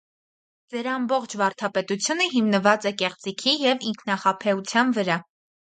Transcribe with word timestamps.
Ձեր 0.75 0.89
ամբողջ 0.93 1.35
վարդապետությունը 1.41 2.27
հիմնված 2.37 2.89
է 2.93 2.95
կեղծիքի 3.05 3.57
և 3.69 3.89
ինքնախաբեության 3.93 4.99
վրա: 4.99 5.23